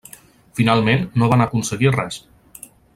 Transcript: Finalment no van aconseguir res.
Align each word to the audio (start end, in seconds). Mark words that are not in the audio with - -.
Finalment 0.59 1.05
no 1.23 1.29
van 1.35 1.47
aconseguir 1.47 1.95
res. 2.01 2.21